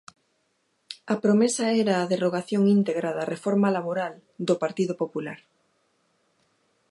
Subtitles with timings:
[1.13, 4.13] A promesa era a derrogación íntegra da reforma laboral
[4.47, 5.39] do Partido Popular.